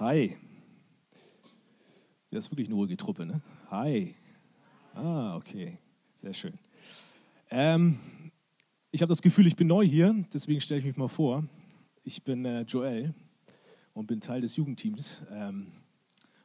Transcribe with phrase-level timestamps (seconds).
[0.00, 0.36] Hi.
[2.30, 3.40] Das ist wirklich eine ruhige Truppe, ne?
[3.68, 4.14] Hi.
[4.94, 5.76] Ah, okay.
[6.14, 6.56] Sehr schön.
[7.50, 7.98] Ähm,
[8.92, 11.42] ich habe das Gefühl, ich bin neu hier, deswegen stelle ich mich mal vor.
[12.04, 13.12] Ich bin äh, Joel
[13.92, 15.22] und bin Teil des Jugendteams.
[15.32, 15.72] Ähm,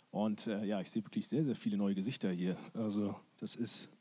[0.10, 2.58] und äh, ja, ich sehe wirklich sehr, sehr viele neue Gesichter hier.
[2.74, 3.92] Also, das ist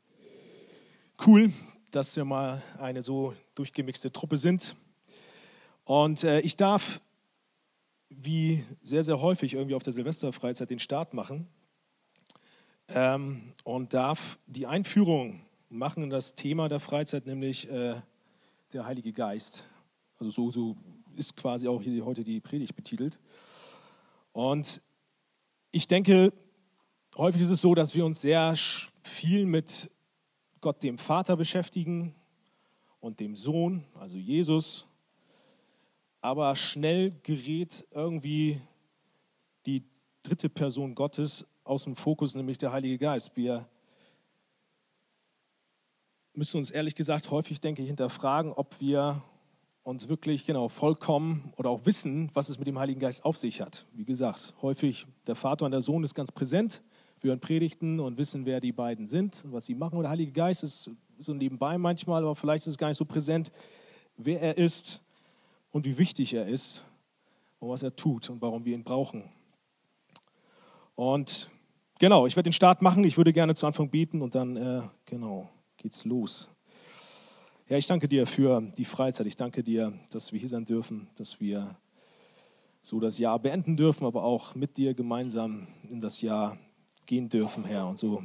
[1.27, 1.53] cool,
[1.91, 4.75] dass wir mal eine so durchgemixte Truppe sind.
[5.83, 7.01] Und äh, ich darf,
[8.23, 11.47] wie sehr, sehr häufig, irgendwie auf der Silvesterfreizeit den Start machen
[12.89, 17.95] ähm, und darf die Einführung machen in das Thema der Freizeit, nämlich äh,
[18.71, 19.65] der Heilige Geist.
[20.19, 20.77] Also so, so
[21.15, 23.19] ist quasi auch hier heute die Predigt betitelt.
[24.31, 24.81] Und
[25.71, 26.33] ich denke,
[27.17, 28.55] häufig ist es so, dass wir uns sehr
[29.01, 29.91] viel mit
[30.61, 32.15] Gott dem Vater beschäftigen
[32.99, 34.87] und dem Sohn, also Jesus.
[36.23, 38.57] Aber schnell gerät irgendwie
[39.65, 39.83] die
[40.23, 43.35] dritte Person Gottes aus dem Fokus, nämlich der Heilige Geist.
[43.35, 43.67] Wir
[46.33, 49.21] müssen uns ehrlich gesagt häufig, denke ich, hinterfragen, ob wir
[49.83, 53.59] uns wirklich genau vollkommen oder auch wissen, was es mit dem Heiligen Geist auf sich
[53.59, 53.85] hat.
[53.91, 56.83] Wie gesagt, häufig der Vater und der Sohn ist ganz präsent.
[57.19, 59.97] Wir hören Predigten und wissen, wer die beiden sind und was sie machen.
[59.97, 63.03] Und der Heilige Geist ist so nebenbei manchmal, aber vielleicht ist es gar nicht so
[63.03, 63.51] präsent,
[64.15, 65.01] wer er ist
[65.73, 66.85] und wie wichtig er ist
[67.59, 69.25] und was er tut und warum wir ihn brauchen.
[70.95, 71.49] Und
[71.99, 73.03] genau, ich werde den Start machen.
[73.03, 76.47] Ich würde gerne zu Anfang beten und dann, äh, genau, geht's los.
[77.67, 79.25] Ja, ich danke dir für die Freizeit.
[79.25, 81.75] Ich danke dir, dass wir hier sein dürfen, dass wir
[82.83, 86.57] so das Jahr beenden dürfen, aber auch mit dir gemeinsam in das Jahr
[87.07, 87.87] gehen dürfen, Herr.
[87.87, 88.23] Und so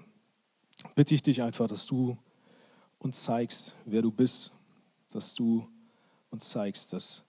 [0.95, 2.19] bitte ich dich einfach, dass du
[2.99, 4.53] uns zeigst, wer du bist,
[5.13, 5.67] dass du
[6.31, 7.25] uns zeigst, dass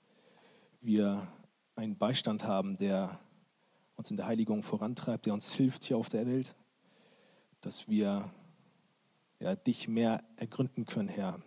[0.82, 1.28] wir
[1.76, 3.20] einen Beistand haben, der
[3.96, 6.56] uns in der Heiligung vorantreibt, der uns hilft hier auf der Welt,
[7.62, 8.32] dass wir
[9.40, 11.40] ja, dich mehr ergründen können, Herr,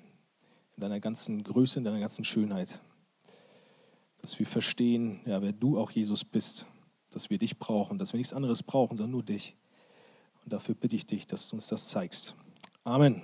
[0.77, 2.83] in deiner ganzen Größe, in deiner ganzen Schönheit.
[4.21, 6.67] Dass wir verstehen, ja, wer du auch Jesus bist,
[7.11, 9.57] dass wir dich brauchen, dass wir nichts anderes brauchen, sondern nur dich.
[10.45, 12.35] Und dafür bitte ich dich, dass du uns das zeigst.
[12.85, 13.23] Amen.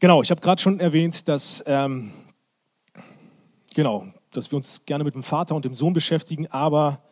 [0.00, 2.12] Genau, ich habe gerade schon erwähnt, dass, ähm,
[3.74, 7.02] genau, dass wir uns gerne mit dem Vater und dem Sohn beschäftigen, aber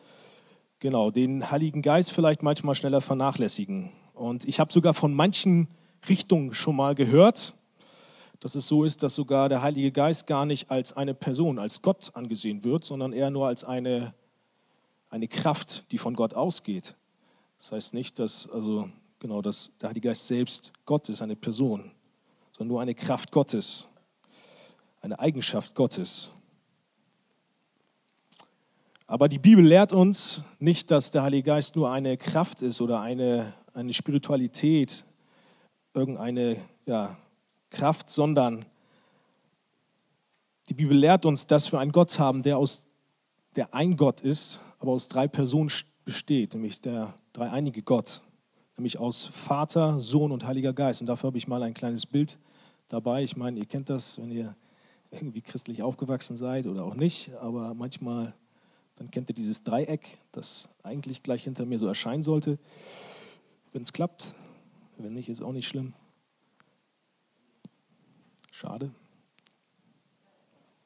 [0.79, 3.91] genau, den Heiligen Geist vielleicht manchmal schneller vernachlässigen.
[4.13, 5.67] Und ich habe sogar von manchen
[6.07, 7.55] Richtung schon mal gehört,
[8.39, 11.81] dass es so ist, dass sogar der Heilige Geist gar nicht als eine Person, als
[11.81, 14.13] Gott angesehen wird, sondern eher nur als eine,
[15.09, 16.95] eine Kraft, die von Gott ausgeht.
[17.57, 18.89] Das heißt nicht, dass, also,
[19.19, 21.91] genau, dass der Heilige Geist selbst Gott ist, eine Person,
[22.51, 23.87] sondern nur eine Kraft Gottes,
[25.01, 26.31] eine Eigenschaft Gottes.
[29.07, 32.99] Aber die Bibel lehrt uns nicht, dass der Heilige Geist nur eine Kraft ist oder
[32.99, 35.05] eine, eine Spiritualität,
[35.93, 37.17] irgendeine ja,
[37.69, 38.65] Kraft, sondern
[40.67, 42.87] die Bibel lehrt uns, dass wir einen Gott haben, der, aus,
[43.55, 45.71] der ein Gott ist, aber aus drei Personen
[46.03, 48.23] besteht, nämlich der dreieinige Gott,
[48.75, 50.99] nämlich aus Vater, Sohn und Heiliger Geist.
[50.99, 52.39] Und dafür habe ich mal ein kleines Bild
[52.89, 53.23] dabei.
[53.23, 54.53] Ich meine, ihr kennt das, wenn ihr
[55.11, 58.33] irgendwie christlich aufgewachsen seid oder auch nicht, aber manchmal,
[58.97, 62.59] dann kennt ihr dieses Dreieck, das eigentlich gleich hinter mir so erscheinen sollte.
[63.71, 64.33] Wenn es klappt,
[64.97, 65.93] wenn nicht, ist auch nicht schlimm.
[68.51, 68.91] Schade.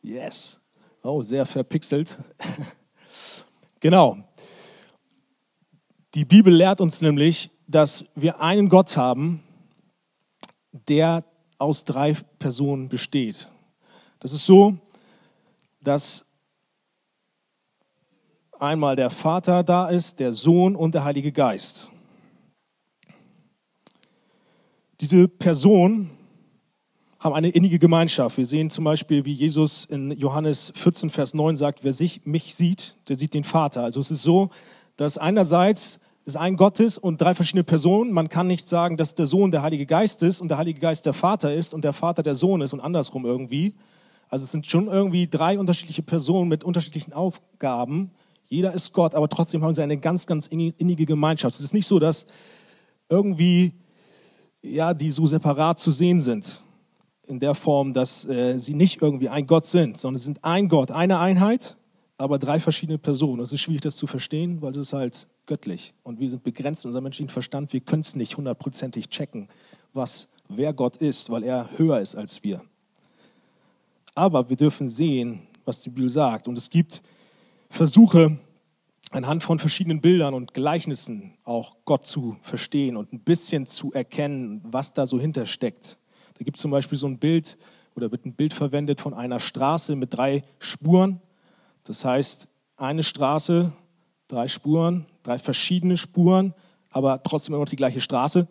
[0.02, 0.60] Yes.
[1.04, 2.18] Oh, sehr verpixelt.
[3.80, 4.18] genau.
[6.14, 9.42] Die Bibel lehrt uns nämlich, dass wir einen Gott haben,
[10.90, 11.24] der
[11.58, 13.48] aus drei Personen besteht.
[14.20, 14.78] Das ist so,
[15.80, 16.26] dass
[18.62, 21.90] einmal der Vater da ist, der Sohn und der Heilige Geist.
[25.00, 26.12] Diese Personen
[27.20, 28.38] haben eine innige Gemeinschaft.
[28.38, 32.56] Wir sehen zum Beispiel, wie Jesus in Johannes 14, Vers 9 sagt, wer sich, mich
[32.56, 33.84] sieht, der sieht den Vater.
[33.84, 34.50] Also es ist so,
[34.96, 38.12] dass einerseits es ein Gott ist und drei verschiedene Personen.
[38.12, 41.08] Man kann nicht sagen, dass der Sohn der Heilige Geist ist und der Heilige Geist
[41.08, 43.74] der Vater ist und der Vater der Sohn ist und andersrum irgendwie.
[44.30, 48.12] Also es sind schon irgendwie drei unterschiedliche Personen mit unterschiedlichen Aufgaben.
[48.52, 51.56] Jeder ist Gott, aber trotzdem haben sie eine ganz, ganz innige Gemeinschaft.
[51.56, 52.28] Es ist nicht so, dass
[53.08, 53.72] irgendwie
[54.62, 56.62] ja, die so separat zu sehen sind.
[57.28, 60.68] In der Form, dass äh, sie nicht irgendwie ein Gott sind, sondern sie sind ein
[60.68, 61.78] Gott, eine Einheit,
[62.18, 63.42] aber drei verschiedene Personen.
[63.42, 65.94] Es ist schwierig, das zu verstehen, weil es ist halt göttlich.
[66.04, 67.72] Und wir sind begrenzt in unserem menschlichen Verstand.
[67.72, 69.47] Wir können es nicht hundertprozentig checken,
[69.94, 72.62] was, wer Gott ist, weil er höher ist als wir.
[74.14, 76.50] Aber wir dürfen sehen, was die Bibel sagt.
[76.50, 77.02] Und es gibt
[77.72, 78.38] versuche
[79.12, 84.62] anhand von verschiedenen Bildern und Gleichnissen auch Gott zu verstehen und ein bisschen zu erkennen,
[84.64, 85.97] was da so hintersteckt.
[86.38, 87.58] Da gibt es zum Beispiel so ein Bild
[87.96, 91.22] oder wird ein Bild verwendet von einer Straße mit drei Spuren.
[91.84, 92.47] Das heißt,
[92.78, 93.72] eine Straße,
[94.28, 96.53] drei Spuren, drei verschiedene Spuren,
[96.90, 98.47] aber trotzdem immer noch die gleiche Straße.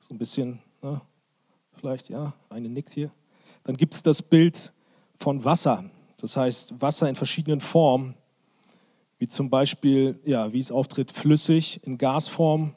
[0.00, 1.00] So ein bisschen, ne?
[1.78, 3.10] vielleicht, ja, eine nickt hier.
[3.64, 4.72] Dann gibt es das Bild
[5.18, 5.84] von Wasser.
[6.18, 8.14] Das heißt, Wasser in verschiedenen Formen,
[9.20, 12.74] wie zum Beispiel, ja, wie es auftritt, flüssig, in Gasform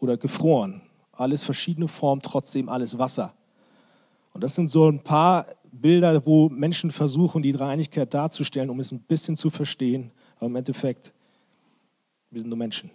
[0.00, 0.82] oder gefroren.
[1.12, 3.32] Alles verschiedene Formen, trotzdem alles Wasser.
[4.32, 8.90] Und das sind so ein paar Bilder, wo Menschen versuchen, die Dreieinigkeit darzustellen, um es
[8.90, 10.10] ein bisschen zu verstehen.
[10.38, 11.14] Aber im Endeffekt,
[12.30, 12.90] wir sind nur Menschen.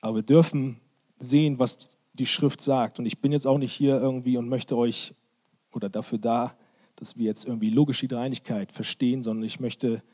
[0.00, 0.80] Aber wir dürfen
[1.16, 3.00] sehen, was die Schrift sagt.
[3.00, 5.12] Und ich bin jetzt auch nicht hier irgendwie und möchte euch
[5.72, 6.54] oder dafür da,
[6.94, 10.04] dass wir jetzt irgendwie logisch die Dreieinigkeit verstehen, sondern ich möchte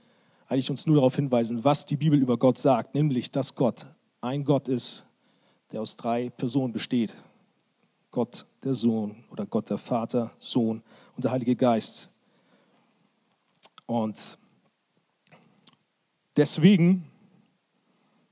[0.48, 3.86] eigentlich uns nur darauf hinweisen, was die Bibel über Gott sagt, nämlich, dass Gott
[4.20, 5.06] ein Gott ist,
[5.72, 7.14] der aus drei Personen besteht.
[8.10, 10.82] Gott der Sohn oder Gott der Vater, Sohn
[11.16, 12.10] und der Heilige Geist.
[13.86, 14.38] Und
[16.36, 17.04] deswegen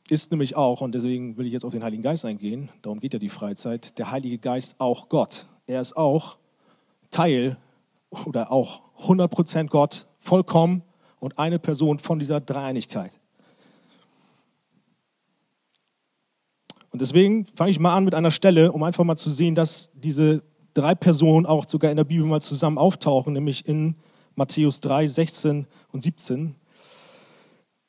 [0.08, 3.12] ist nämlich auch, und deswegen will ich jetzt auf den Heiligen Geist eingehen, darum geht
[3.12, 5.46] ja die Freizeit, der Heilige Geist auch Gott.
[5.66, 6.38] Er ist auch
[7.10, 7.56] Teil
[8.10, 10.82] oder auch 100% Gott, vollkommen
[11.24, 13.12] und eine Person von dieser Dreieinigkeit.
[16.90, 19.90] Und deswegen fange ich mal an mit einer Stelle, um einfach mal zu sehen, dass
[19.94, 20.44] diese
[20.74, 23.96] drei Personen auch sogar in der Bibel mal zusammen auftauchen, nämlich in
[24.36, 26.54] Matthäus 3, 16 und 17.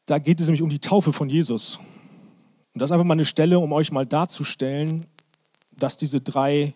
[0.05, 1.77] Da geht es nämlich um die Taufe von Jesus.
[2.73, 5.05] Und das ist einfach mal eine Stelle, um euch mal darzustellen,
[5.77, 6.73] dass diese drei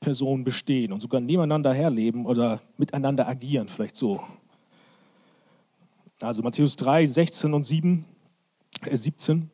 [0.00, 4.22] Personen bestehen und sogar nebeneinander herleben oder miteinander agieren, vielleicht so.
[6.20, 8.04] Also Matthäus 3, 16 und 7,
[8.84, 9.50] äh 17,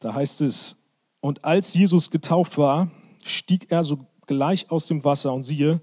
[0.00, 0.76] da heißt es,
[1.20, 2.90] und als Jesus getauft war,
[3.24, 5.80] stieg er sogleich aus dem Wasser und siehe,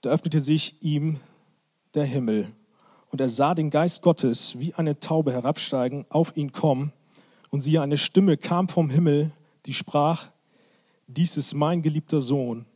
[0.00, 1.20] da öffnete sich ihm
[1.94, 2.48] der Himmel.
[3.10, 6.92] Und er sah den Geist Gottes wie eine Taube herabsteigen, auf ihn kommen.
[7.50, 9.30] Und siehe, eine Stimme kam vom Himmel,
[9.66, 10.26] die sprach,
[11.06, 12.66] dies ist mein geliebter Sohn,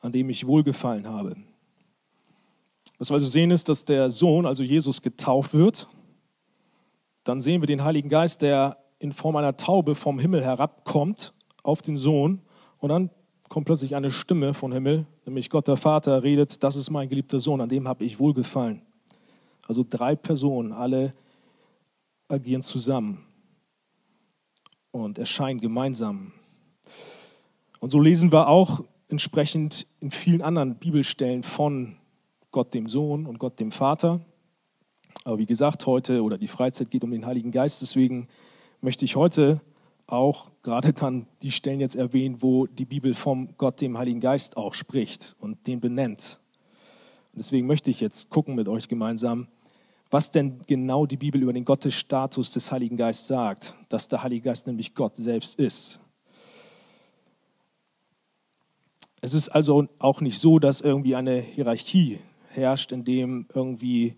[0.00, 1.36] an dem ich wohlgefallen habe.
[2.98, 5.86] Was wir also sehen ist, dass der Sohn, also Jesus, getauft wird.
[7.26, 11.34] Dann sehen wir den Heiligen Geist, der in Form einer Taube vom Himmel herabkommt
[11.64, 12.40] auf den Sohn.
[12.78, 13.10] Und dann
[13.48, 17.40] kommt plötzlich eine Stimme vom Himmel, nämlich Gott der Vater redet, das ist mein geliebter
[17.40, 18.80] Sohn, an dem habe ich wohlgefallen.
[19.66, 21.14] Also drei Personen, alle
[22.28, 23.24] agieren zusammen
[24.92, 26.32] und erscheinen gemeinsam.
[27.80, 31.96] Und so lesen wir auch entsprechend in vielen anderen Bibelstellen von
[32.52, 34.20] Gott dem Sohn und Gott dem Vater.
[35.26, 38.28] Aber wie gesagt, heute oder die Freizeit geht um den Heiligen Geist, deswegen
[38.80, 39.60] möchte ich heute
[40.06, 44.56] auch gerade dann die Stellen jetzt erwähnen, wo die Bibel vom Gott dem Heiligen Geist
[44.56, 46.38] auch spricht und den benennt.
[47.32, 49.48] Und deswegen möchte ich jetzt gucken mit euch gemeinsam,
[50.12, 54.42] was denn genau die Bibel über den Gottesstatus des Heiligen Geistes sagt, dass der Heilige
[54.42, 55.98] Geist nämlich Gott selbst ist.
[59.22, 62.20] Es ist also auch nicht so, dass irgendwie eine Hierarchie
[62.50, 64.14] herrscht, in dem irgendwie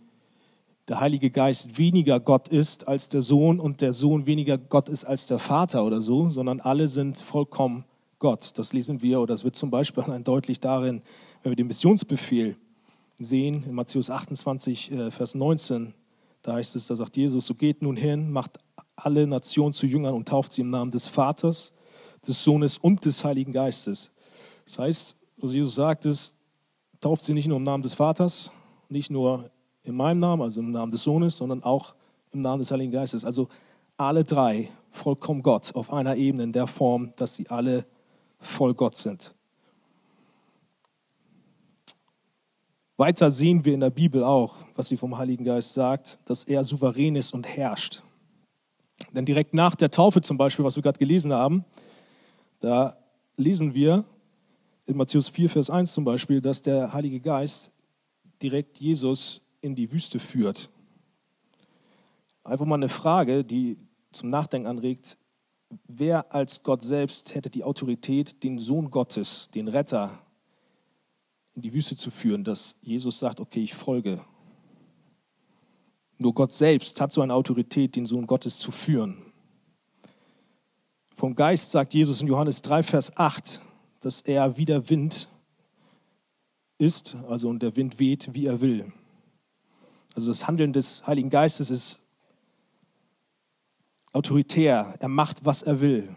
[0.88, 5.04] der Heilige Geist weniger Gott ist als der Sohn und der Sohn weniger Gott ist
[5.04, 7.84] als der Vater oder so, sondern alle sind vollkommen
[8.18, 8.58] Gott.
[8.58, 11.02] Das lesen wir oder das wird zum Beispiel deutlich darin,
[11.42, 12.56] wenn wir den Missionsbefehl
[13.18, 15.94] sehen, in Matthäus 28, äh, Vers 19.
[16.42, 18.58] Da heißt es, da sagt Jesus, so geht nun hin, macht
[18.96, 21.72] alle Nationen zu Jüngern und tauft sie im Namen des Vaters,
[22.26, 24.10] des Sohnes und des Heiligen Geistes
[24.68, 26.36] das heißt, was Jesus sagt, ist,
[27.00, 28.52] tauft sie nicht nur im Namen des Vaters,
[28.90, 29.50] nicht nur
[29.88, 31.94] in meinem Namen, also im Namen des Sohnes, sondern auch
[32.32, 33.24] im Namen des Heiligen Geistes.
[33.24, 33.48] Also
[33.96, 37.86] alle drei vollkommen Gott auf einer Ebene in der Form, dass sie alle
[38.38, 39.34] voll Gott sind.
[42.96, 46.64] Weiter sehen wir in der Bibel auch, was sie vom Heiligen Geist sagt, dass er
[46.64, 48.02] souverän ist und herrscht.
[49.12, 51.64] Denn direkt nach der Taufe zum Beispiel, was wir gerade gelesen haben,
[52.60, 52.96] da
[53.36, 54.04] lesen wir,
[54.86, 57.72] in Matthäus 4, Vers 1 zum Beispiel, dass der Heilige Geist
[58.42, 60.70] direkt Jesus in die Wüste führt.
[62.44, 63.78] Einfach mal eine Frage, die
[64.12, 65.18] zum Nachdenken anregt.
[65.86, 70.18] Wer als Gott selbst hätte die Autorität, den Sohn Gottes, den Retter,
[71.54, 74.24] in die Wüste zu führen, dass Jesus sagt, okay, ich folge.
[76.16, 79.22] Nur Gott selbst hat so eine Autorität, den Sohn Gottes zu führen.
[81.14, 83.60] Vom Geist sagt Jesus in Johannes 3, Vers 8,
[84.00, 85.28] dass er wie der Wind
[86.78, 88.92] ist, also und der Wind weht, wie er will.
[90.14, 92.08] Also das Handeln des Heiligen Geistes ist
[94.12, 96.08] autoritär, er macht, was er will.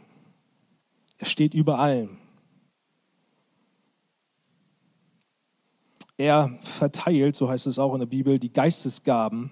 [1.17, 2.17] Er steht über allem.
[6.17, 9.51] Er verteilt, so heißt es auch in der Bibel, die Geistesgaben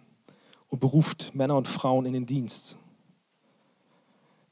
[0.68, 2.78] und beruft Männer und Frauen in den Dienst.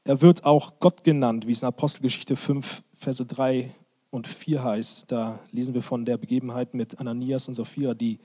[0.04, 3.74] Er wird auch Gott genannt, wie es in Apostelgeschichte 5, Verse 3
[4.10, 5.12] und 4 heißt.
[5.12, 8.18] Da lesen wir von der Begebenheit mit Ananias und Sapphira, die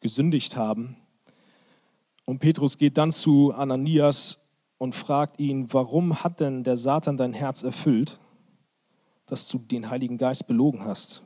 [0.00, 0.96] gesündigt haben.
[2.24, 4.42] Und Petrus geht dann zu Ananias
[4.78, 8.18] und fragt ihn, warum hat denn der Satan dein Herz erfüllt,
[9.26, 11.22] dass du den Heiligen Geist belogen hast?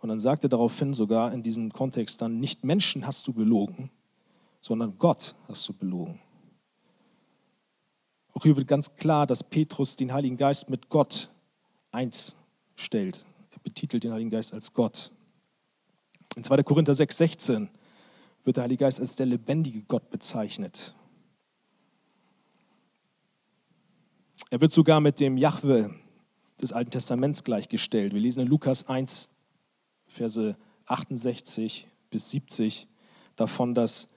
[0.00, 3.90] Und dann sagt er daraufhin sogar in diesem Kontext dann, nicht Menschen hast du belogen,
[4.60, 6.20] sondern Gott hast du belogen.
[8.34, 11.30] Auch hier wird ganz klar, dass Petrus den Heiligen Geist mit Gott
[11.90, 12.36] eins
[12.76, 13.26] stellt.
[13.52, 15.10] Er betitelt den Heiligen Geist als Gott.
[16.36, 16.62] In 2.
[16.62, 17.68] Korinther 6, 16
[18.48, 20.94] wird der Heilige Geist als der lebendige Gott bezeichnet.
[24.48, 25.94] Er wird sogar mit dem Jahwe
[26.58, 28.14] des Alten Testaments gleichgestellt.
[28.14, 29.28] Wir lesen in Lukas 1,
[30.06, 32.88] Verse 68 bis 70
[33.36, 34.08] davon, dass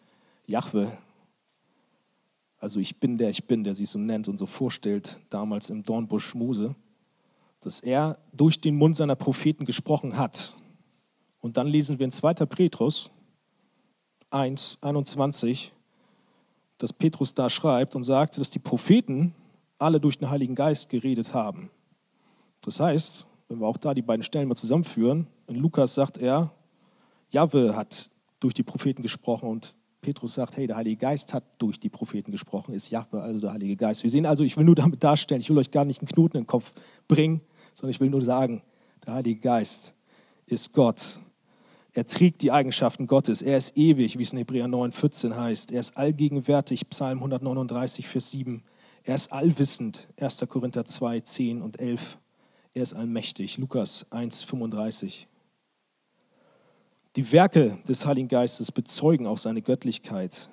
[0.48, 0.98] Jahwe
[2.58, 5.84] also ich bin der ich bin, der sich so nennt und so vorstellt, damals im
[5.84, 6.74] Dornbusch Mose,
[7.60, 10.56] dass er durch den Mund seiner Propheten gesprochen hat.
[11.42, 12.34] Und dann lesen wir in 2.
[12.46, 13.10] Petrus
[14.32, 15.74] 1, 21,
[16.78, 19.36] dass Petrus da schreibt und sagt, dass die Propheten
[19.78, 21.70] alle durch den Heiligen Geist geredet haben.
[22.62, 26.52] Das heißt, wenn wir auch da die beiden Stellen mal zusammenführen, in Lukas sagt er,
[27.32, 28.10] Jahwe hat
[28.40, 32.32] durch die Propheten gesprochen und Petrus sagt, hey, der Heilige Geist hat durch die Propheten
[32.32, 34.04] gesprochen, ist Jahwe, also der Heilige Geist.
[34.04, 36.38] Wir sehen also, ich will nur damit darstellen, ich will euch gar nicht einen Knoten
[36.38, 36.74] in den Kopf
[37.08, 37.42] bringen,
[37.74, 38.64] sondern ich will nur sagen,
[39.06, 39.94] der Heilige Geist
[40.48, 41.20] ist Gott.
[41.94, 43.42] Er trägt die Eigenschaften Gottes.
[43.42, 45.72] Er ist ewig, wie es in Hebräer 9, 14 heißt.
[45.74, 48.64] Er ist allgegenwärtig, Psalm 139, Vers 7.
[49.04, 50.46] Er ist allwissend, 1.
[50.48, 52.18] Korinther 2, 10 und 11.
[52.74, 55.28] Er ist allmächtig, Lukas 1, 35.
[57.18, 60.50] Die Werke des Heiligen Geistes bezeugen auch seine Göttlichkeit.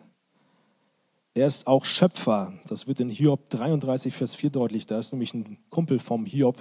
[1.34, 2.52] Er ist auch Schöpfer.
[2.66, 4.86] Das wird in Hiob 33, Vers 4 deutlich.
[4.86, 6.58] Da ist nämlich ein Kumpel vom Hiob.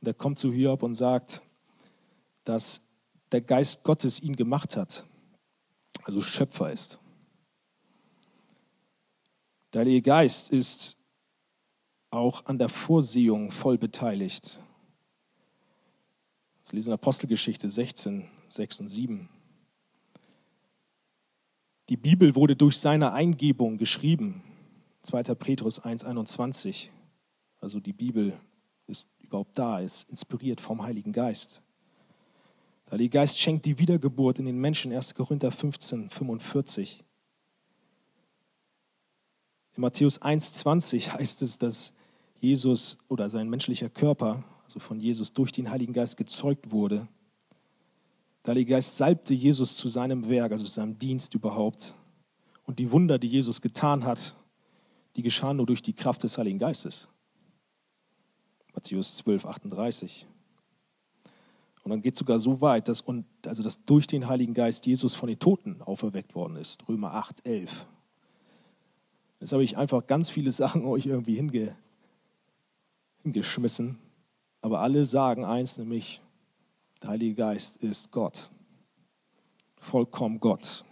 [0.00, 1.42] Und er kommt zu Hiob und sagt,
[2.44, 2.85] dass
[3.32, 5.04] der Geist Gottes ihn gemacht hat,
[6.04, 6.98] also Schöpfer ist.
[9.72, 10.96] Der Heilige Geist ist
[12.10, 14.60] auch an der Vorsehung voll beteiligt.
[16.62, 19.28] Das lesen Apostelgeschichte 16, 6 und 7.
[21.88, 24.42] Die Bibel wurde durch seine Eingebung geschrieben.
[25.02, 25.22] 2.
[25.34, 26.90] Petrus 1, 21.
[27.60, 28.36] Also die Bibel
[28.86, 31.62] ist überhaupt da, ist inspiriert vom Heiligen Geist.
[32.86, 35.16] Der Heilige Geist schenkt die Wiedergeburt in den Menschen, 1.
[35.16, 37.02] Korinther 15, 45.
[39.74, 41.94] In Matthäus 1, 20 heißt es, dass
[42.38, 47.08] Jesus oder sein menschlicher Körper, also von Jesus durch den Heiligen Geist gezeugt wurde.
[48.44, 51.94] Der Heilige Geist salbte Jesus zu seinem Werk, also zu seinem Dienst überhaupt.
[52.66, 54.36] Und die Wunder, die Jesus getan hat,
[55.16, 57.08] die geschahen nur durch die Kraft des Heiligen Geistes.
[58.72, 60.26] Matthäus 12, 38.
[61.86, 64.86] Und dann geht es sogar so weit, dass, und, also dass durch den Heiligen Geist
[64.86, 66.88] Jesus von den Toten auferweckt worden ist.
[66.88, 67.86] Römer 8, 11.
[69.38, 71.76] Jetzt habe ich einfach ganz viele Sachen euch irgendwie hinge,
[73.22, 74.00] hingeschmissen.
[74.62, 76.20] Aber alle sagen eins, nämlich
[77.02, 78.50] der Heilige Geist ist Gott.
[79.80, 80.84] Vollkommen Gott.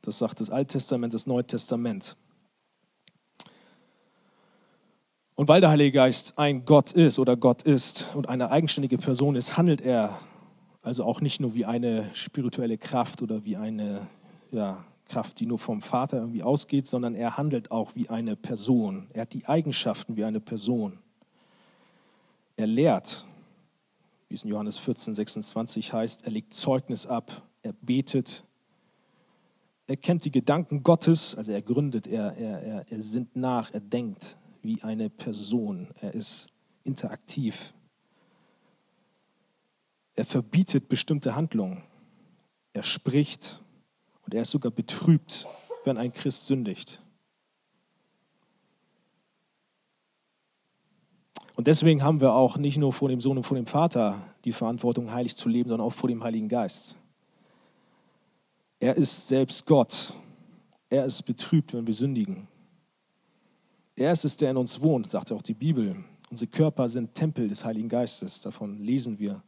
[0.00, 2.16] Das sagt das Alte Testament, das Neue Testament.
[5.40, 9.36] Und weil der Heilige Geist ein Gott ist oder Gott ist und eine eigenständige Person
[9.36, 10.20] ist, handelt er
[10.82, 14.06] also auch nicht nur wie eine spirituelle Kraft oder wie eine
[14.52, 19.06] ja, Kraft, die nur vom Vater irgendwie ausgeht, sondern er handelt auch wie eine Person.
[19.14, 20.98] Er hat die Eigenschaften wie eine Person.
[22.58, 23.24] Er lehrt,
[24.28, 27.32] wie es in Johannes 14, 26 heißt, er legt Zeugnis ab,
[27.62, 28.44] er betet,
[29.86, 33.80] er kennt die Gedanken Gottes, also er gründet, er, er, er, er sinnt nach, er
[33.80, 36.48] denkt wie eine Person, er ist
[36.84, 37.72] interaktiv.
[40.14, 41.82] Er verbietet bestimmte Handlungen,
[42.72, 43.62] er spricht
[44.22, 45.46] und er ist sogar betrübt,
[45.84, 47.00] wenn ein Christ sündigt.
[51.56, 54.52] Und deswegen haben wir auch nicht nur vor dem Sohn und vor dem Vater die
[54.52, 56.96] Verantwortung, heilig zu leben, sondern auch vor dem Heiligen Geist.
[58.78, 60.14] Er ist selbst Gott.
[60.88, 62.48] Er ist betrübt, wenn wir sündigen.
[64.00, 65.94] Er ist es, der in uns wohnt, sagt auch die Bibel.
[66.30, 68.40] Unsere Körper sind Tempel des Heiligen Geistes.
[68.40, 69.42] Davon lesen wir.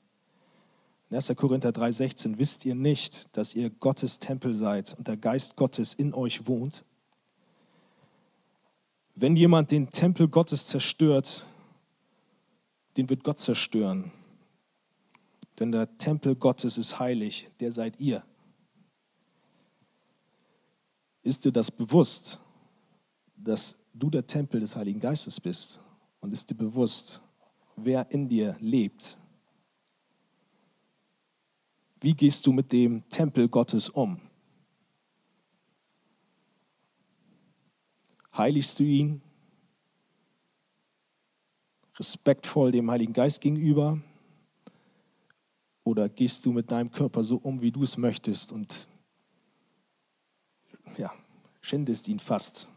[1.08, 1.32] In 1.
[1.36, 6.12] Korinther 3,16 wisst ihr nicht, dass ihr Gottes Tempel seid und der Geist Gottes in
[6.12, 6.84] euch wohnt?
[9.14, 11.46] Wenn jemand den Tempel Gottes zerstört,
[12.98, 14.12] den wird Gott zerstören.
[15.60, 18.22] Denn der Tempel Gottes ist heilig, der seid ihr.
[21.22, 22.38] Ist dir das bewusst,
[23.34, 25.80] dass du der Tempel des Heiligen Geistes bist?
[26.20, 27.20] Und ist dir bewusst,
[27.76, 29.18] wer in dir lebt?
[32.00, 34.20] Wie gehst du mit dem Tempel Gottes um?
[38.36, 39.22] Heiligst du ihn?
[41.98, 44.00] Respektvoll dem Heiligen Geist gegenüber?
[45.84, 48.88] Oder gehst du mit deinem Körper so um, wie du es möchtest und
[50.96, 51.12] ja,
[51.60, 52.71] schändest ihn fast?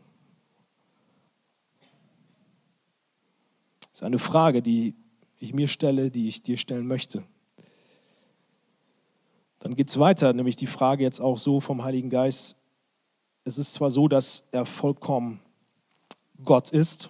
[3.96, 4.94] Das ist eine Frage, die
[5.40, 7.24] ich mir stelle, die ich dir stellen möchte.
[9.60, 12.58] Dann geht es weiter, nämlich die Frage jetzt auch so vom Heiligen Geist.
[13.46, 15.40] Es ist zwar so, dass er vollkommen
[16.44, 17.10] Gott ist,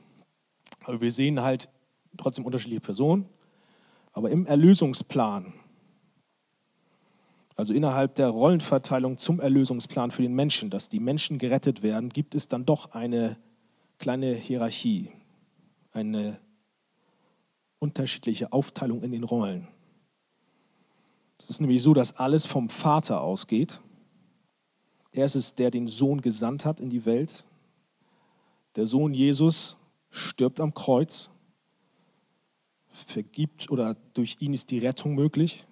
[0.84, 1.70] aber wir sehen halt
[2.18, 3.28] trotzdem unterschiedliche Personen.
[4.14, 5.54] Aber im Erlösungsplan,
[7.56, 12.36] also innerhalb der Rollenverteilung zum Erlösungsplan für den Menschen, dass die Menschen gerettet werden, gibt
[12.36, 13.38] es dann doch eine
[13.98, 15.12] kleine Hierarchie,
[15.92, 16.45] eine
[17.86, 19.68] unterschiedliche Aufteilung in den Rollen.
[21.38, 23.80] Es ist nämlich so, dass alles vom Vater ausgeht.
[25.12, 27.46] Er ist es, der den Sohn gesandt hat in die Welt.
[28.76, 29.78] Der Sohn Jesus
[30.10, 31.30] stirbt am Kreuz,
[32.88, 35.68] vergibt oder durch ihn ist die Rettung möglich.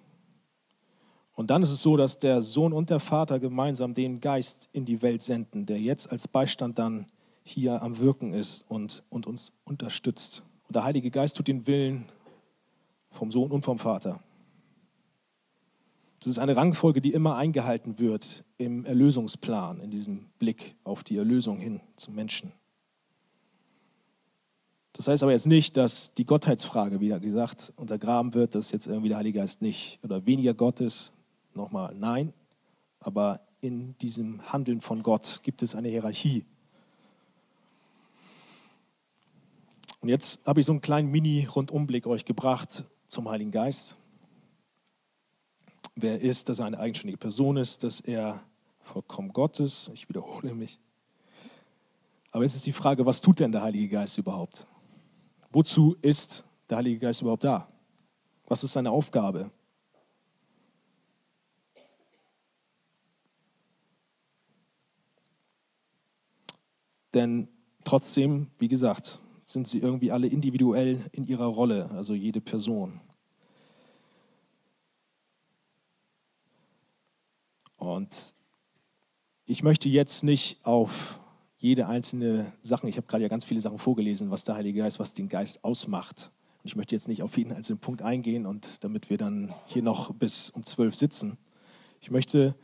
[1.32, 4.84] Und dann ist es so, dass der Sohn und der Vater gemeinsam den Geist in
[4.84, 7.06] die Welt senden, der jetzt als Beistand dann
[7.42, 10.44] hier am Wirken ist und, und uns unterstützt.
[10.66, 12.06] Und der Heilige Geist tut den Willen
[13.10, 14.20] vom Sohn und vom Vater.
[16.20, 21.18] Das ist eine Rangfolge, die immer eingehalten wird im Erlösungsplan, in diesem Blick auf die
[21.18, 22.52] Erlösung hin zum Menschen.
[24.94, 29.08] Das heißt aber jetzt nicht, dass die Gottheitsfrage, wie gesagt, untergraben wird, dass jetzt irgendwie
[29.08, 31.12] der Heilige Geist nicht oder weniger Gott ist.
[31.52, 32.32] Nochmal, nein.
[33.00, 36.46] Aber in diesem Handeln von Gott gibt es eine Hierarchie.
[40.04, 43.96] Und jetzt habe ich so einen kleinen Mini-Rundumblick euch gebracht zum Heiligen Geist
[45.96, 48.42] wer er ist, dass er eine eigenständige Person ist, dass er
[48.78, 49.90] vollkommen Gott ist.
[49.94, 50.78] Ich wiederhole mich.
[52.30, 54.66] Aber jetzt ist die Frage, was tut denn der Heilige Geist überhaupt?
[55.52, 57.68] Wozu ist der Heilige Geist überhaupt da?
[58.46, 59.50] Was ist seine Aufgabe?
[67.14, 67.46] Denn
[67.84, 73.00] trotzdem, wie gesagt, sind sie irgendwie alle individuell in ihrer Rolle, also jede Person.
[77.76, 78.34] Und
[79.46, 81.20] ich möchte jetzt nicht auf
[81.58, 84.98] jede einzelne Sache, ich habe gerade ja ganz viele Sachen vorgelesen, was der Heilige Geist,
[84.98, 86.30] was den Geist ausmacht.
[86.62, 89.82] Und ich möchte jetzt nicht auf jeden einzelnen Punkt eingehen und damit wir dann hier
[89.82, 91.36] noch bis um zwölf sitzen.
[92.00, 92.54] Ich möchte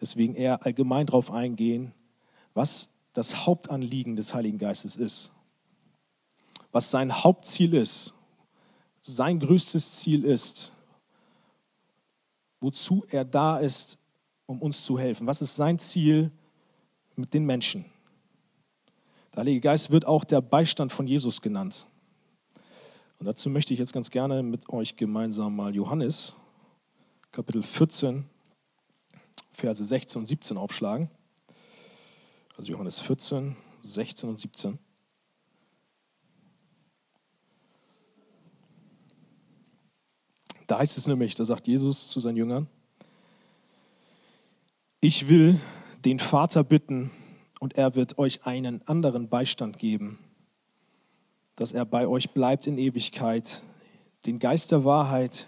[0.00, 1.92] deswegen eher allgemein darauf eingehen,
[2.52, 5.32] was das Hauptanliegen des Heiligen Geistes ist.
[6.76, 8.12] Was sein Hauptziel ist,
[9.00, 10.72] sein größtes Ziel ist,
[12.60, 13.98] wozu er da ist
[14.44, 15.26] um uns zu helfen?
[15.26, 16.30] Was ist sein Ziel
[17.14, 17.86] mit den Menschen?
[19.32, 21.88] Der Heilige Geist wird auch der Beistand von Jesus genannt.
[23.20, 26.36] Und dazu möchte ich jetzt ganz gerne mit euch gemeinsam mal Johannes
[27.32, 28.26] Kapitel 14,
[29.50, 31.10] Verse 16 und 17 aufschlagen.
[32.58, 34.78] Also Johannes 14, 16 und 17.
[40.66, 42.66] Da heißt es nämlich, da sagt Jesus zu seinen Jüngern,
[45.00, 45.60] ich will
[46.04, 47.10] den Vater bitten
[47.60, 50.18] und er wird euch einen anderen Beistand geben,
[51.54, 53.62] dass er bei euch bleibt in Ewigkeit,
[54.26, 55.46] den Geist der Wahrheit,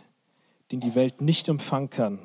[0.70, 2.20] den die Welt nicht empfangen kann,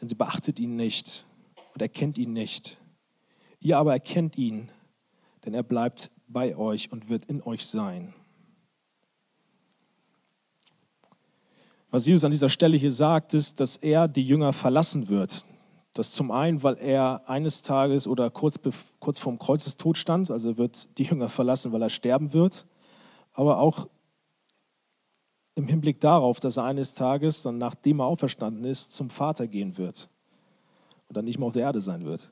[0.00, 1.26] denn sie beachtet ihn nicht
[1.74, 2.76] und erkennt ihn nicht.
[3.60, 4.70] Ihr aber erkennt ihn,
[5.44, 8.14] denn er bleibt bei euch und wird in euch sein.
[11.90, 15.46] Was Jesus an dieser Stelle hier sagt, ist, dass er die Jünger verlassen wird.
[15.94, 18.60] Das zum einen, weil er eines Tages oder kurz,
[19.00, 22.66] kurz vorm Kreuzestod stand, also er wird die Jünger verlassen, weil er sterben wird,
[23.32, 23.88] aber auch
[25.54, 29.76] im Hinblick darauf, dass er eines Tages, dann nachdem er auferstanden ist, zum Vater gehen
[29.76, 30.08] wird
[31.08, 32.30] und dann nicht mehr auf der Erde sein wird.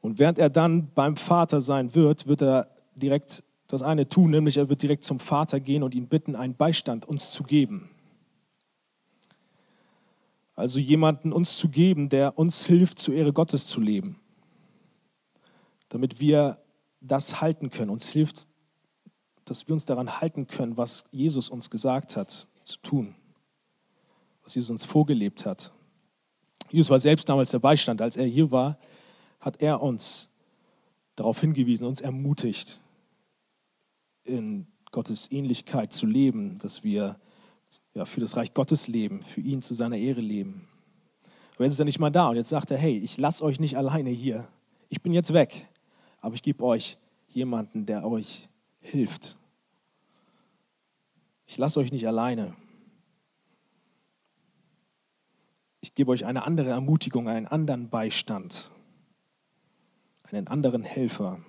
[0.00, 4.56] Und während er dann beim Vater sein wird, wird er direkt das eine tun, nämlich
[4.56, 7.90] er wird direkt zum Vater gehen und ihn bitten, einen Beistand uns zu geben.
[10.54, 14.18] Also jemanden uns zu geben, der uns hilft, zur Ehre Gottes zu leben.
[15.90, 16.58] Damit wir
[17.00, 18.48] das halten können, uns hilft,
[19.44, 23.14] dass wir uns daran halten können, was Jesus uns gesagt hat zu tun,
[24.42, 25.72] was Jesus uns vorgelebt hat.
[26.70, 28.02] Jesus war selbst damals der Beistand.
[28.02, 28.78] Als er hier war,
[29.40, 30.30] hat er uns
[31.16, 32.80] darauf hingewiesen, uns ermutigt,
[34.28, 37.18] in Gottes Ähnlichkeit zu leben, dass wir
[37.94, 40.68] ja, für das Reich Gottes leben, für ihn zu seiner Ehre leben.
[41.54, 43.60] Aber jetzt ist er nicht mal da und jetzt sagt er, hey, ich lasse euch
[43.60, 44.48] nicht alleine hier.
[44.88, 45.68] Ich bin jetzt weg,
[46.20, 48.48] aber ich gebe euch jemanden, der euch
[48.80, 49.36] hilft.
[51.46, 52.54] Ich lasse euch nicht alleine.
[55.80, 58.72] Ich gebe euch eine andere Ermutigung, einen anderen Beistand,
[60.30, 61.40] einen anderen Helfer.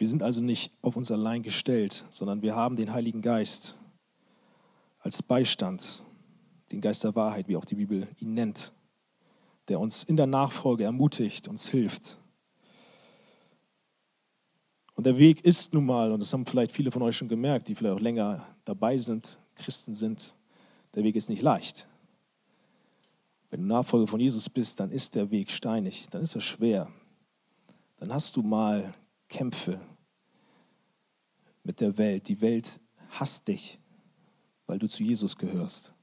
[0.00, 3.78] Wir sind also nicht auf uns allein gestellt, sondern wir haben den Heiligen Geist
[4.98, 6.02] als Beistand,
[6.72, 8.72] den Geist der Wahrheit, wie auch die Bibel ihn nennt,
[9.68, 12.16] der uns in der Nachfolge ermutigt, uns hilft.
[14.94, 17.68] Und der Weg ist nun mal, und das haben vielleicht viele von euch schon gemerkt,
[17.68, 20.34] die vielleicht auch länger dabei sind, Christen sind,
[20.94, 21.86] der Weg ist nicht leicht.
[23.50, 26.88] Wenn du Nachfolger von Jesus bist, dann ist der Weg steinig, dann ist er schwer.
[27.98, 28.94] Dann hast du mal
[29.30, 29.80] Kämpfe
[31.62, 32.28] mit der Welt.
[32.28, 33.78] Die Welt hasst dich,
[34.66, 35.94] weil du zu Jesus gehörst.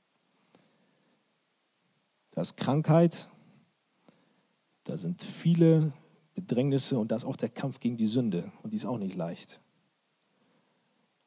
[2.32, 3.30] Da ist Krankheit,
[4.84, 5.94] da sind viele
[6.34, 9.16] Bedrängnisse und da ist auch der Kampf gegen die Sünde und die ist auch nicht
[9.16, 9.62] leicht.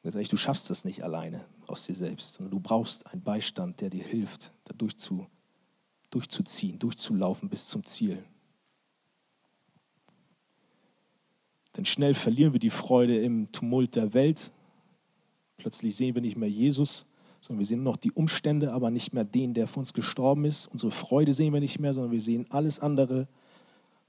[0.03, 4.03] Du schaffst das nicht alleine aus dir selbst, sondern du brauchst einen Beistand, der dir
[4.03, 5.27] hilft, da durchzu,
[6.09, 8.23] durchzuziehen, durchzulaufen bis zum Ziel.
[11.77, 14.51] Denn schnell verlieren wir die Freude im Tumult der Welt.
[15.57, 17.05] Plötzlich sehen wir nicht mehr Jesus,
[17.39, 20.67] sondern wir sehen noch die Umstände, aber nicht mehr den, der für uns gestorben ist.
[20.67, 23.27] Unsere Freude sehen wir nicht mehr, sondern wir sehen alles andere.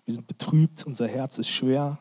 [0.05, 1.99] Wir sind betrübt, unser Herz ist schwer.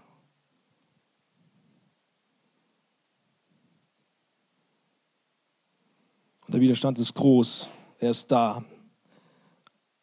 [6.47, 7.69] Und der Widerstand ist groß,
[7.99, 8.65] er ist da.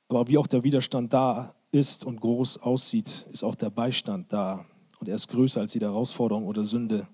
[0.09, 4.65] Aber wie auch der Widerstand da ist und groß aussieht, ist auch der Beistand da.
[5.01, 7.07] Und er ist größer als jede Herausforderung oder Sünde.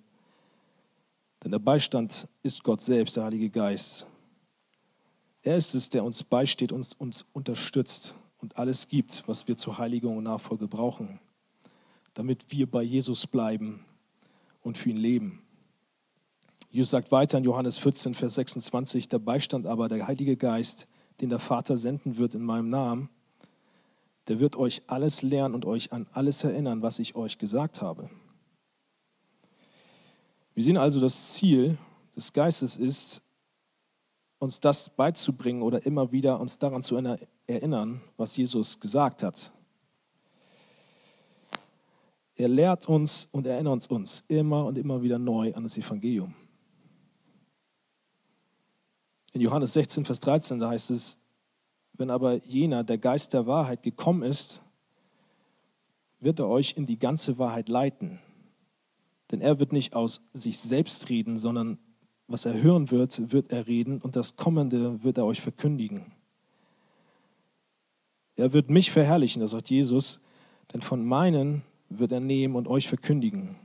[1.42, 4.06] Denn der Beistand ist Gott selbst, der Heilige Geist.
[5.42, 9.76] Er ist es, der uns beisteht, uns, uns unterstützt und alles gibt, was wir zur
[9.76, 11.20] Heiligung und Nachfolge brauchen,
[12.14, 13.84] damit wir bei Jesus bleiben
[14.62, 15.42] und für ihn leben.
[16.70, 20.88] Jesus sagt weiter in Johannes 14, Vers 26, der Beistand aber, der Heilige Geist,
[21.20, 23.10] den der Vater senden wird in meinem Namen,
[24.28, 28.08] der wird euch alles lernen und euch an alles erinnern, was ich euch gesagt habe.
[30.54, 31.76] Wir sehen also, das Ziel
[32.14, 33.22] des Geistes ist,
[34.38, 36.96] uns das beizubringen oder immer wieder uns daran zu
[37.46, 39.50] erinnern, was Jesus gesagt hat.
[42.36, 46.34] Er lehrt uns und erinnert uns immer und immer wieder neu an das Evangelium.
[49.32, 51.18] In Johannes 16, Vers 13, da heißt es,
[51.96, 54.62] wenn aber jener, der Geist der Wahrheit, gekommen ist,
[56.20, 58.18] wird er euch in die ganze Wahrheit leiten.
[59.30, 61.78] Denn er wird nicht aus sich selbst reden, sondern
[62.26, 66.12] was er hören wird, wird er reden und das Kommende wird er euch verkündigen.
[68.36, 70.20] Er wird mich verherrlichen, das sagt Jesus,
[70.72, 73.56] denn von meinen wird er nehmen und euch verkündigen.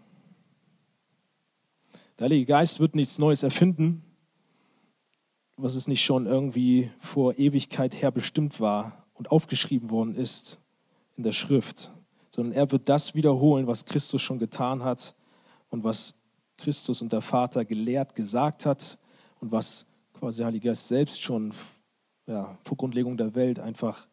[2.19, 4.03] Der Heilige Geist wird nichts Neues erfinden,
[5.61, 10.59] was es nicht schon irgendwie vor Ewigkeit her bestimmt war und aufgeschrieben worden ist
[11.15, 11.91] in der Schrift,
[12.29, 15.15] sondern er wird das wiederholen, was Christus schon getan hat
[15.69, 16.15] und was
[16.57, 18.97] Christus und der Vater gelehrt, gesagt hat
[19.41, 21.53] und was quasi der Heilige Geist selbst schon
[22.25, 24.05] ja, vor Grundlegung der Welt einfach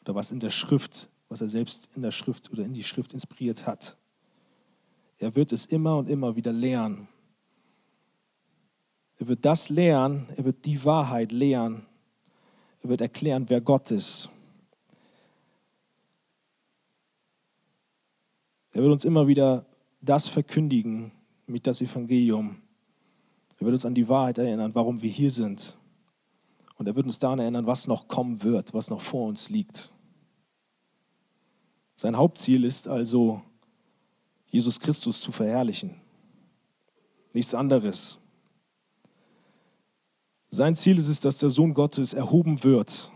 [0.00, 3.12] oder was in der Schrift, was er selbst in der Schrift oder in die Schrift
[3.12, 3.96] inspiriert hat.
[5.18, 7.08] Er wird es immer und immer wieder lehren
[9.20, 11.86] er wird das lehren, er wird die Wahrheit lehren.
[12.82, 14.30] Er wird erklären, wer Gott ist.
[18.72, 19.66] Er wird uns immer wieder
[20.00, 21.12] das verkündigen
[21.46, 22.62] mit das Evangelium.
[23.58, 25.76] Er wird uns an die Wahrheit erinnern, warum wir hier sind.
[26.76, 29.92] Und er wird uns daran erinnern, was noch kommen wird, was noch vor uns liegt.
[31.94, 33.42] Sein Hauptziel ist also,
[34.48, 36.00] Jesus Christus zu verherrlichen.
[37.34, 38.19] Nichts anderes.
[40.50, 43.10] Sein Ziel ist es, dass der Sohn Gottes erhoben wird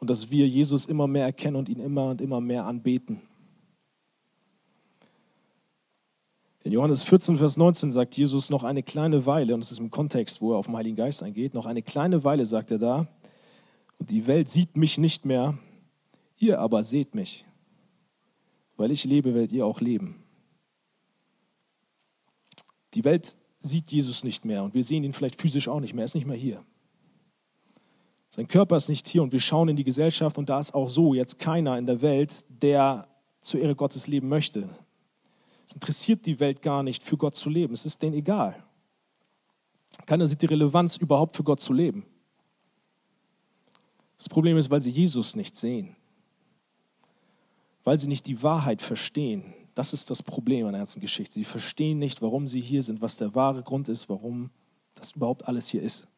[0.00, 3.20] und dass wir Jesus immer mehr erkennen und ihn immer und immer mehr anbeten.
[6.62, 9.90] In Johannes 14, Vers 19 sagt Jesus noch eine kleine Weile, und das ist im
[9.90, 13.06] Kontext, wo er auf den Heiligen Geist eingeht, noch eine kleine Weile sagt er da,
[13.98, 15.56] und die Welt sieht mich nicht mehr,
[16.38, 17.44] Ihr aber seht mich.
[18.76, 20.22] Weil ich lebe, werdet ihr auch leben.
[22.94, 26.02] Die Welt sieht Jesus nicht mehr und wir sehen ihn vielleicht physisch auch nicht mehr.
[26.02, 26.62] Er ist nicht mehr hier.
[28.28, 30.88] Sein Körper ist nicht hier und wir schauen in die Gesellschaft und da ist auch
[30.88, 33.08] so jetzt keiner in der Welt, der
[33.40, 34.68] zur Ehre Gottes leben möchte.
[35.66, 37.72] Es interessiert die Welt gar nicht, für Gott zu leben.
[37.72, 38.62] Es ist denen egal.
[40.04, 42.04] Keiner sieht die Relevanz, überhaupt für Gott zu leben.
[44.18, 45.96] Das Problem ist, weil sie Jesus nicht sehen.
[47.82, 49.54] Weil sie nicht die Wahrheit verstehen.
[49.74, 51.34] Das ist das Problem an der ganzen Geschichte.
[51.34, 54.50] Sie verstehen nicht, warum sie hier sind, was der wahre Grund ist, warum
[54.94, 56.08] das überhaupt alles hier ist.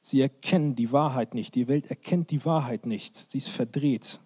[0.00, 1.54] Sie erkennen die Wahrheit nicht.
[1.54, 3.16] Die Welt erkennt die Wahrheit nicht.
[3.16, 4.20] Sie ist verdreht.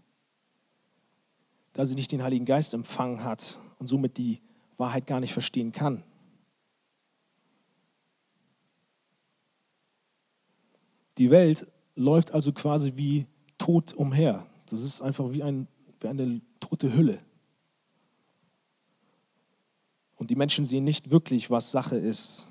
[1.73, 4.41] Da sie nicht den Heiligen Geist empfangen hat und somit die
[4.77, 6.05] Wahrheit gar nicht verstehen kann.
[11.19, 13.27] Die Welt läuft also quasi wie
[13.59, 14.47] tot umher.
[14.67, 15.69] Das ist einfach wie, ein,
[16.01, 17.21] wie eine tote Hülle.
[20.17, 22.47] Und die Menschen sehen nicht wirklich, was Sache ist.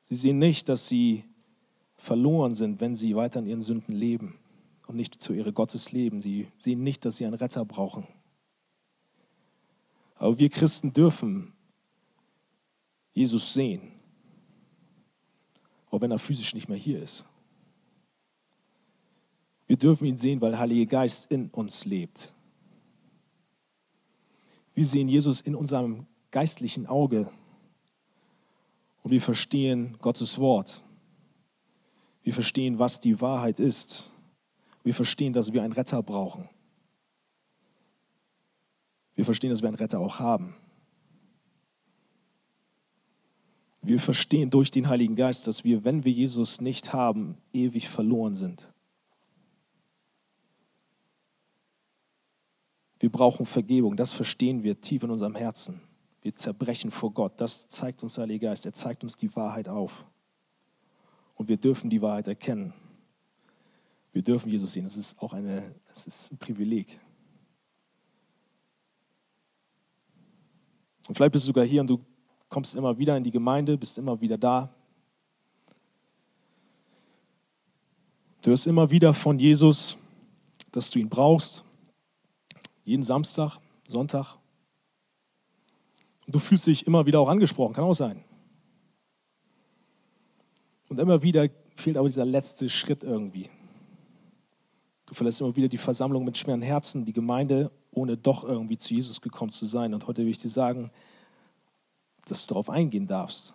[0.00, 1.24] Sie sehen nicht, dass sie
[1.96, 4.38] verloren sind, wenn sie weiter in ihren Sünden leben
[4.86, 6.20] und nicht zu ihrer Gottes leben.
[6.20, 8.06] Sie sehen nicht, dass sie einen Retter brauchen.
[10.16, 11.54] Aber wir Christen dürfen
[13.12, 13.93] Jesus sehen,
[15.94, 17.24] auch wenn er physisch nicht mehr hier ist.
[19.66, 22.34] Wir dürfen ihn sehen, weil der Heilige Geist in uns lebt.
[24.74, 27.30] Wir sehen Jesus in unserem geistlichen Auge
[29.02, 30.84] und wir verstehen Gottes Wort.
[32.24, 34.12] Wir verstehen, was die Wahrheit ist.
[34.82, 36.48] Wir verstehen, dass wir einen Retter brauchen.
[39.14, 40.56] Wir verstehen, dass wir einen Retter auch haben.
[43.84, 48.34] Wir verstehen durch den Heiligen Geist, dass wir, wenn wir Jesus nicht haben, ewig verloren
[48.34, 48.72] sind.
[52.98, 55.82] Wir brauchen Vergebung, das verstehen wir tief in unserem Herzen.
[56.22, 57.38] Wir zerbrechen vor Gott.
[57.38, 58.64] Das zeigt uns der Heilige Geist.
[58.64, 60.06] Er zeigt uns die Wahrheit auf.
[61.34, 62.72] Und wir dürfen die Wahrheit erkennen.
[64.12, 64.84] Wir dürfen Jesus sehen.
[64.84, 66.98] Das ist auch eine, das ist ein Privileg.
[71.06, 72.02] Und vielleicht bist du sogar hier und du
[72.54, 74.72] kommst immer wieder in die Gemeinde, bist immer wieder da.
[78.42, 79.98] Du hörst immer wieder von Jesus,
[80.70, 81.64] dass du ihn brauchst.
[82.84, 84.36] Jeden Samstag, Sonntag.
[86.26, 88.22] Und du fühlst dich immer wieder auch angesprochen, kann auch sein.
[90.88, 93.48] Und immer wieder fehlt aber dieser letzte Schritt irgendwie.
[95.06, 98.94] Du verlässt immer wieder die Versammlung mit schweren Herzen, die Gemeinde, ohne doch irgendwie zu
[98.94, 99.92] Jesus gekommen zu sein.
[99.92, 100.92] Und heute will ich dir sagen,
[102.26, 103.54] dass du darauf eingehen darfst.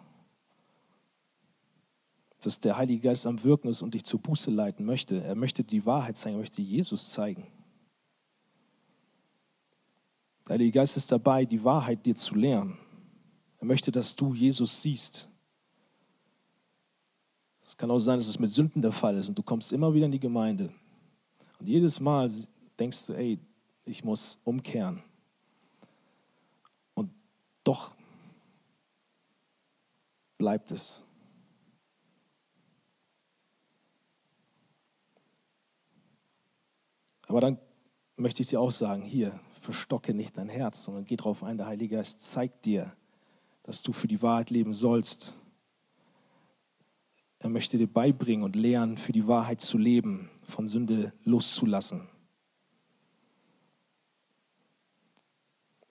[2.41, 5.23] Dass der Heilige Geist am Wirken ist und dich zur Buße leiten möchte.
[5.23, 7.47] Er möchte die Wahrheit zeigen, er möchte Jesus zeigen.
[10.47, 12.77] Der Heilige Geist ist dabei, die Wahrheit dir zu lehren.
[13.59, 15.29] Er möchte, dass du Jesus siehst.
[17.61, 19.93] Es kann auch sein, dass es mit Sünden der Fall ist und du kommst immer
[19.93, 20.73] wieder in die Gemeinde.
[21.59, 22.31] Und jedes Mal
[22.79, 23.37] denkst du, ey,
[23.85, 25.03] ich muss umkehren.
[26.93, 27.11] Und
[27.63, 27.91] doch
[30.39, 31.03] bleibt es.
[37.27, 37.59] Aber dann
[38.17, 41.67] möchte ich dir auch sagen, hier, verstocke nicht dein Herz, sondern geh darauf ein, der
[41.67, 42.91] Heilige Geist zeigt dir,
[43.61, 45.35] dass du für die Wahrheit leben sollst.
[47.37, 52.09] Er möchte dir beibringen und lehren, für die Wahrheit zu leben, von Sünde loszulassen.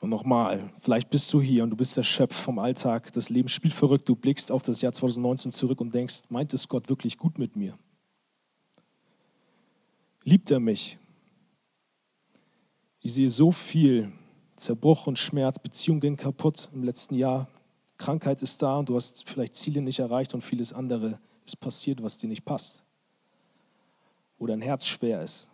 [0.01, 3.49] Und nochmal, vielleicht bist du hier und du bist der Schöpf vom Alltag, das Leben
[3.49, 7.19] spielt verrückt, du blickst auf das Jahr 2019 zurück und denkst, meint es Gott wirklich
[7.19, 7.77] gut mit mir?
[10.23, 10.99] Liebt er mich?
[13.01, 14.13] Ich sehe so viel
[14.57, 17.49] Zerbruch und Schmerz, Beziehungen gehen kaputt im letzten Jahr.
[17.97, 22.03] Krankheit ist da und du hast vielleicht Ziele nicht erreicht und vieles andere ist passiert,
[22.03, 22.85] was dir nicht passt.
[24.39, 25.51] Wo dein Herz schwer ist.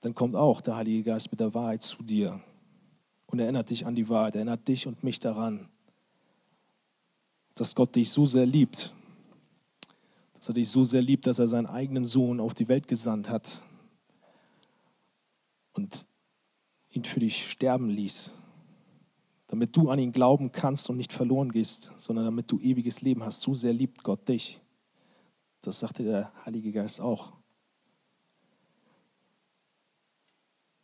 [0.00, 2.40] Dann kommt auch der Heilige Geist mit der Wahrheit zu dir
[3.26, 5.68] und erinnert dich an die Wahrheit, erinnert dich und mich daran,
[7.54, 8.94] dass Gott dich so sehr liebt,
[10.34, 13.28] dass er dich so sehr liebt, dass er seinen eigenen Sohn auf die Welt gesandt
[13.28, 13.62] hat
[15.74, 16.06] und
[16.92, 18.34] ihn für dich sterben ließ,
[19.48, 23.22] damit du an ihn glauben kannst und nicht verloren gehst, sondern damit du ewiges Leben
[23.22, 23.42] hast.
[23.42, 24.60] So sehr liebt Gott dich.
[25.60, 27.39] Das sagte der Heilige Geist auch.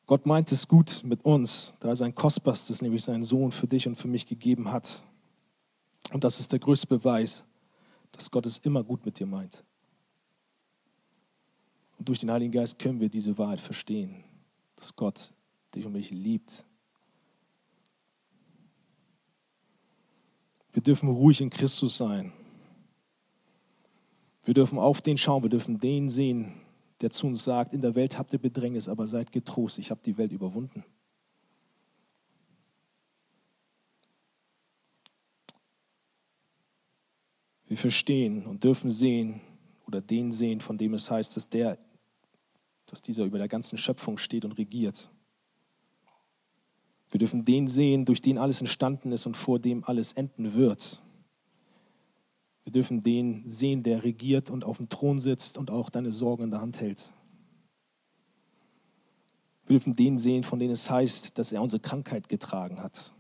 [0.07, 3.89] Gott meint es gut mit uns, da er sein Kostbarstes, nämlich seinen Sohn, für dich
[3.89, 5.05] und für mich gegeben hat.
[6.13, 7.45] Und das ist der größte Beweis,
[8.13, 9.65] dass Gott es immer gut mit dir meint.
[11.99, 14.23] Und durch den Heiligen Geist können wir diese Wahrheit verstehen,
[14.77, 15.35] dass Gott
[15.75, 16.65] dich und mich liebt.
[20.71, 22.33] Wir dürfen ruhig in Christus sein.
[24.45, 26.53] Wir dürfen auf den schauen, wir dürfen den sehen,
[27.01, 30.01] der zu uns sagt, in der Welt habt ihr Bedrängnis, aber seid getrost, ich habe
[30.05, 30.85] die Welt überwunden.
[37.67, 39.41] Wir verstehen und dürfen sehen
[39.87, 41.79] oder den sehen, von dem es heißt, dass, der,
[42.87, 45.11] dass dieser über der ganzen Schöpfung steht und regiert.
[47.11, 51.03] Wir dürfen den sehen, durch den alles entstanden ist und vor dem alles enden wird.
[52.67, 56.43] Wir dürfen den sehen, der regiert und auf dem Thron sitzt und auch deine Sorgen
[56.43, 57.13] in der Hand hält.
[59.67, 63.15] Wir dürfen den sehen, von dem es heißt, dass er unsere Krankheit getragen hat.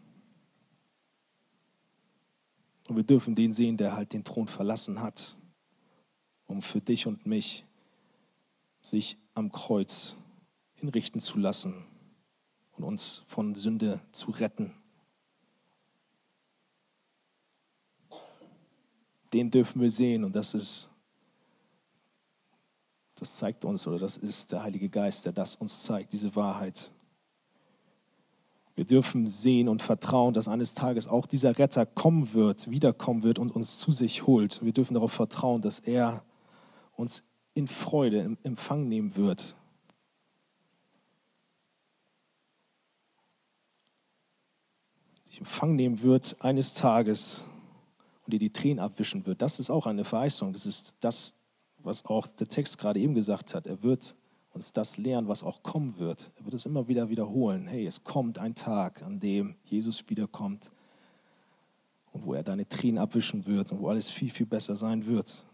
[2.88, 5.38] Und wir dürfen den sehen, der halt den Thron verlassen hat,
[6.46, 7.64] um für dich und mich
[8.80, 10.16] sich am Kreuz
[10.74, 11.86] hinrichten zu lassen
[12.72, 14.74] und uns von Sünde zu retten.
[19.32, 20.90] Den dürfen wir sehen und das ist,
[23.16, 26.90] das zeigt uns oder das ist der Heilige Geist, der das uns zeigt, diese Wahrheit.
[28.76, 33.38] Wir dürfen sehen und vertrauen, dass eines Tages auch dieser Retter kommen wird, wiederkommen wird
[33.38, 34.62] und uns zu sich holt.
[34.62, 36.22] Wir dürfen darauf vertrauen, dass er
[36.94, 39.56] uns in Freude im Empfang nehmen wird.
[45.30, 47.44] Ich Empfang nehmen wird eines Tages
[48.26, 49.40] und dir die Tränen abwischen wird.
[49.40, 50.52] Das ist auch eine Verheißung.
[50.52, 51.34] Das ist das,
[51.78, 53.66] was auch der Text gerade eben gesagt hat.
[53.66, 54.16] Er wird
[54.52, 56.30] uns das lehren, was auch kommen wird.
[56.38, 57.66] Er wird es immer wieder wiederholen.
[57.66, 60.72] Hey, es kommt ein Tag, an dem Jesus wiederkommt
[62.12, 65.46] und wo er deine Tränen abwischen wird und wo alles viel, viel besser sein wird.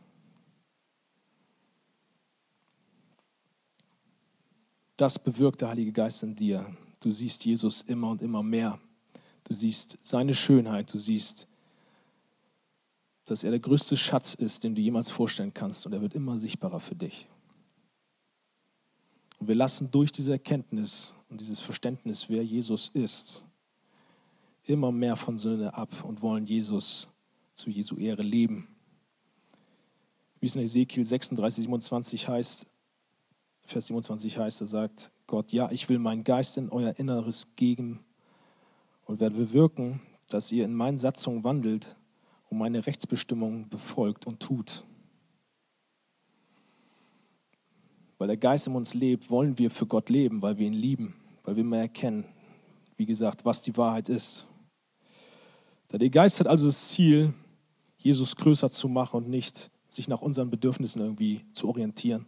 [4.97, 6.65] Das bewirkt der Heilige Geist in dir.
[7.01, 8.79] Du siehst Jesus immer und immer mehr.
[9.45, 11.49] Du siehst seine Schönheit, du siehst
[13.25, 16.37] dass er der größte Schatz ist, den du jemals vorstellen kannst und er wird immer
[16.37, 17.29] sichtbarer für dich.
[19.39, 23.47] Und wir lassen durch diese Erkenntnis und dieses Verständnis, wer Jesus ist,
[24.65, 27.09] immer mehr von Sünde ab und wollen Jesus
[27.55, 28.69] zu Jesu Ehre leben.
[30.41, 32.67] Wie es in Ezekiel 36, 27 heißt,
[33.65, 38.05] Vers 27 heißt, er sagt Gott, ja, ich will meinen Geist in euer Inneres geben
[39.05, 41.97] und werde bewirken, dass ihr in meinen Satzungen wandelt
[42.53, 44.85] und meine Rechtsbestimmungen befolgt und tut.
[48.19, 51.15] Weil der Geist in uns lebt, wollen wir für Gott leben, weil wir ihn lieben,
[51.45, 52.27] weil wir mehr erkennen,
[52.99, 54.47] wie gesagt, was die Wahrheit ist.
[55.93, 57.33] Der Geist hat also das Ziel,
[57.97, 62.27] Jesus größer zu machen und nicht sich nach unseren Bedürfnissen irgendwie zu orientieren.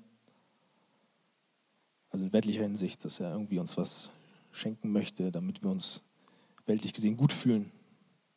[2.08, 4.10] Also in weltlicher Hinsicht, dass er irgendwie uns was
[4.52, 6.02] schenken möchte, damit wir uns
[6.64, 7.70] weltlich gesehen gut fühlen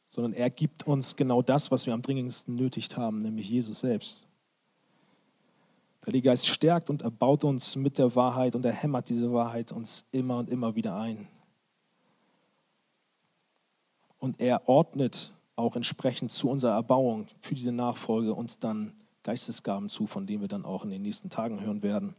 [0.08, 4.28] sondern er gibt uns genau das, was wir am dringendsten nötig haben, nämlich Jesus selbst.
[6.02, 9.74] Der Heilige Geist stärkt und erbaut uns mit der Wahrheit und er hämmert diese Wahrheit
[9.74, 11.28] uns immer und immer wieder ein.
[14.17, 18.93] Und er ordnet auch entsprechend zu unserer Erbauung für diese Nachfolge uns dann
[19.24, 22.15] Geistesgaben zu, von denen wir dann auch in den nächsten Tagen hören werden.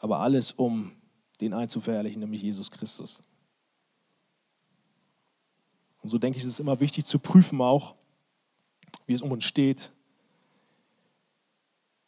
[0.00, 0.92] Aber alles, um
[1.40, 3.22] den einzuverherrlichen, nämlich Jesus Christus.
[6.06, 7.96] Und so denke ich, ist es immer wichtig zu prüfen auch,
[9.08, 9.90] wie es um uns steht,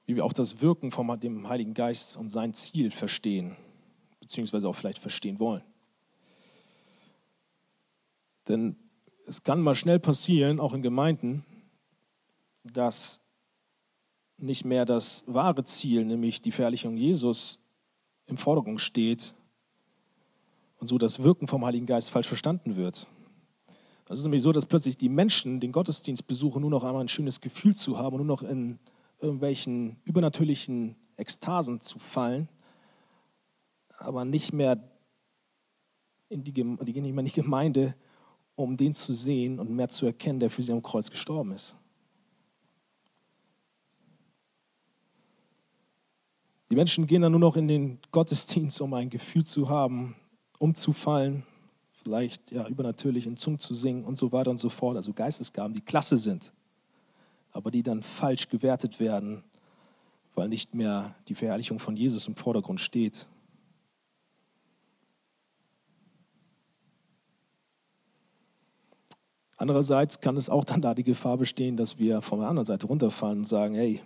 [0.07, 3.57] wie wir auch das Wirken von dem Heiligen Geist und sein Ziel verstehen,
[4.21, 5.65] beziehungsweise auch vielleicht verstehen wollen.
[8.47, 8.77] Denn
[9.27, 11.45] es kann mal schnell passieren, auch in Gemeinden,
[12.63, 13.27] dass
[14.37, 17.65] nicht mehr das wahre Ziel, nämlich die Verherrlichung Jesus,
[18.27, 19.35] im Vordergrund steht
[20.77, 23.09] und so das Wirken vom Heiligen Geist falsch verstanden wird.
[24.11, 27.09] Es ist nämlich so, dass plötzlich die Menschen den Gottesdienst besuchen, nur noch einmal ein
[27.09, 28.79] schönes Gefühl zu haben, nur noch in
[29.21, 32.49] irgendwelchen übernatürlichen Ekstasen zu fallen,
[33.99, 34.83] aber nicht mehr
[36.31, 37.95] in die, die gehen nicht mehr in die Gemeinde,
[38.55, 41.77] um den zu sehen und mehr zu erkennen, der für sie am Kreuz gestorben ist.
[46.71, 50.17] Die Menschen gehen dann nur noch in den Gottesdienst, um ein Gefühl zu haben,
[50.59, 51.45] umzufallen,
[52.03, 55.75] vielleicht ja, übernatürlich in Zungen zu singen und so weiter und so fort, also Geistesgaben,
[55.75, 56.53] die klasse sind,
[57.53, 59.43] aber die dann falsch gewertet werden,
[60.35, 63.27] weil nicht mehr die Verherrlichung von Jesus im Vordergrund steht.
[69.57, 72.87] Andererseits kann es auch dann da die Gefahr bestehen, dass wir von der anderen Seite
[72.87, 74.01] runterfallen und sagen, hey,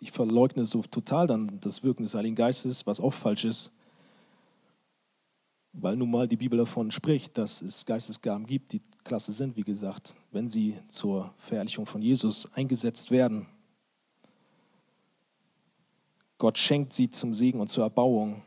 [0.00, 3.72] ich verleugne so total dann das Wirken des Heiligen Geistes, was auch falsch ist
[5.72, 9.62] weil nun mal die Bibel davon spricht, dass es Geistesgaben gibt, die klasse sind, wie
[9.62, 13.46] gesagt, wenn sie zur Verherrlichung von Jesus eingesetzt werden.
[16.38, 18.42] Gott schenkt sie zum Segen und zur Erbauung.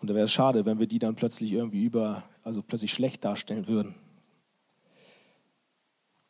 [0.00, 3.24] Und da wäre es schade, wenn wir die dann plötzlich irgendwie über, also plötzlich schlecht
[3.24, 3.94] darstellen würden.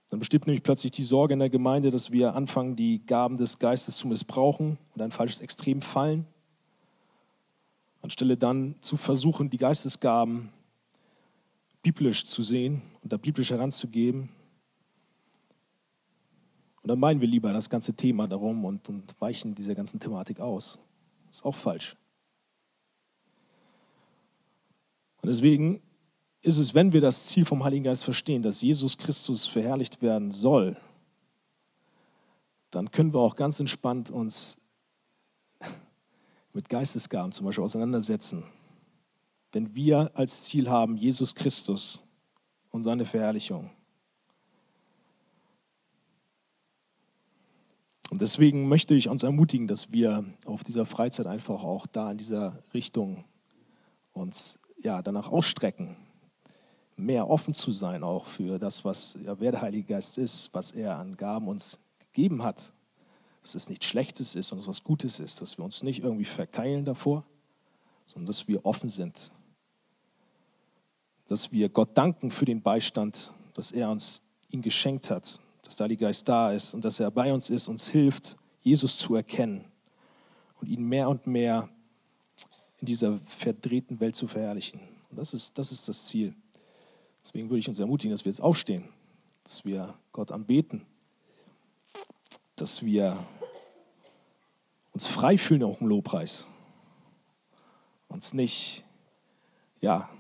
[0.09, 3.61] Dann bestimmt nämlich plötzlich die Sorge in der Gemeinde, dass wir anfangen, die Gaben des
[3.61, 6.27] Geistes zu missbrauchen und ein falsches Extrem fallen.
[8.03, 10.51] Anstelle dann zu versuchen, die Geistesgaben
[11.83, 14.29] biblisch zu sehen und da biblisch heranzugeben.
[16.83, 20.41] Und dann meinen wir lieber das ganze Thema darum und, und weichen dieser ganzen Thematik
[20.41, 20.79] aus.
[21.31, 21.97] Ist auch falsch.
[25.23, 25.83] Und deswegen
[26.43, 30.31] ist es, wenn wir das Ziel vom Heiligen Geist verstehen, dass Jesus Christus verherrlicht werden
[30.31, 30.77] soll,
[32.71, 34.60] dann können wir auch ganz entspannt uns
[36.53, 38.45] mit Geistesgaben zum Beispiel auseinandersetzen.
[39.53, 42.05] Wenn wir als Ziel haben Jesus Christus
[42.71, 43.71] und seine Verherrlichung.
[48.11, 52.19] Und deswegen möchte ich uns ermutigen, dass wir auf dieser Freizeit einfach auch da in
[52.19, 53.25] dieser Richtung
[54.13, 55.97] uns ja, danach ausstrecken,
[56.97, 60.73] mehr offen zu sein auch für das, was ja, wer der Heilige Geist ist, was
[60.73, 62.73] er an Gaben uns gegeben hat.
[63.43, 66.85] Dass es nichts Schlechtes ist, sondern was Gutes ist, dass wir uns nicht irgendwie verkeilen
[66.85, 67.25] davor,
[68.07, 69.33] sondern dass wir offen sind.
[71.27, 75.85] Dass wir Gott danken für den Beistand, dass er uns ihn geschenkt hat, dass der
[75.85, 79.65] Heilige Geist da ist und dass er bei uns ist, uns hilft, Jesus zu erkennen
[80.61, 81.69] und ihn mehr und mehr
[82.81, 84.81] in dieser verdrehten Welt zu verherrlichen.
[85.11, 86.35] Und das ist, das ist das Ziel.
[87.23, 88.85] Deswegen würde ich uns ermutigen, dass wir jetzt aufstehen,
[89.45, 90.87] dass wir Gott anbeten,
[92.61, 93.17] dass wir
[94.93, 96.47] uns frei fühlen auch im Lobpreis,
[98.09, 98.85] uns nicht
[99.81, 100.11] ja,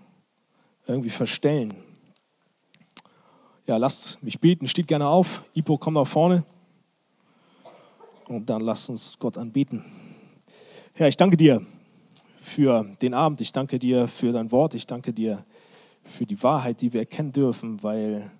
[0.86, 1.74] irgendwie verstellen.
[3.66, 5.44] Ja, lasst mich beten, steht gerne auf.
[5.54, 6.44] Ipo, komm nach vorne.
[8.26, 9.84] Und dann lasst uns Gott anbeten.
[10.94, 11.64] Herr, ich danke dir
[12.40, 13.40] für den Abend.
[13.40, 14.74] Ich danke dir für dein Wort.
[14.74, 15.44] Ich danke dir
[16.04, 18.30] für die Wahrheit, die wir erkennen dürfen, weil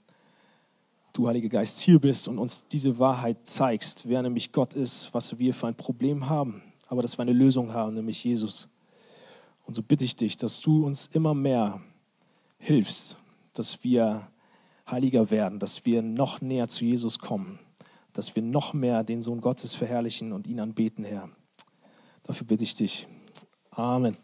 [1.13, 5.39] du, Heiliger Geist, hier bist und uns diese Wahrheit zeigst, wer nämlich Gott ist, was
[5.39, 8.69] wir für ein Problem haben, aber dass wir eine Lösung haben, nämlich Jesus.
[9.67, 11.81] Und so bitte ich dich, dass du uns immer mehr
[12.59, 13.17] hilfst,
[13.55, 14.29] dass wir
[14.91, 17.59] heiliger werden, dass wir noch näher zu Jesus kommen,
[18.13, 21.31] dass wir noch mehr den Sohn Gottes verherrlichen und ihn anbeten, Herr.
[22.25, 23.07] Dafür bitte ich dich.
[23.71, 24.17] Amen.